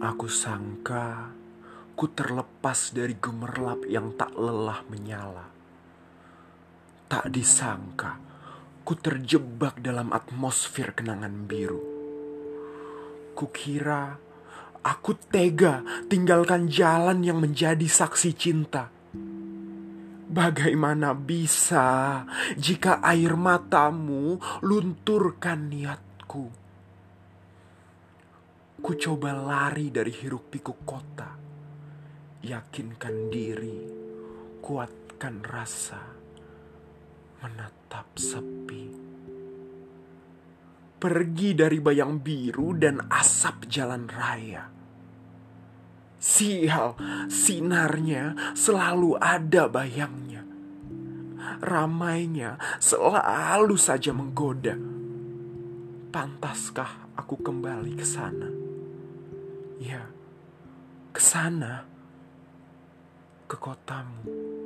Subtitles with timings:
[0.00, 1.28] Aku sangka
[1.92, 5.44] ku terlepas dari gemerlap yang tak lelah menyala.
[7.04, 8.16] Tak disangka
[8.80, 11.84] ku terjebak dalam atmosfer kenangan biru.
[13.36, 14.16] Kukira
[14.80, 18.88] aku tega tinggalkan jalan yang menjadi saksi cinta.
[20.32, 22.24] Bagaimana bisa
[22.56, 26.69] jika air matamu lunturkan niatku?
[28.80, 31.36] Ku coba lari dari hiruk pikuk kota.
[32.40, 33.76] Yakinkan diri,
[34.64, 36.00] kuatkan rasa,
[37.44, 38.84] menatap sepi.
[40.96, 44.64] Pergi dari bayang biru dan asap jalan raya.
[46.20, 46.96] Sial,
[47.28, 50.44] sinarnya selalu ada bayangnya.
[51.60, 54.76] Ramainya selalu saja menggoda.
[56.12, 58.59] Pantaskah aku kembali ke sana?
[59.80, 60.04] Ya,
[61.16, 61.88] ke sana,
[63.48, 64.59] ke kotamu.